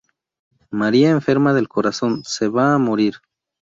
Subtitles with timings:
[0.71, 3.17] María, enferma del corazón, se va a morir.